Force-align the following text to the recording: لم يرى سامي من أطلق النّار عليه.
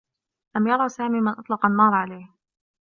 لم 0.55 0.67
يرى 0.67 0.89
سامي 0.89 1.19
من 1.21 1.27
أطلق 1.27 1.65
النّار 1.65 1.93
عليه. 1.93 2.31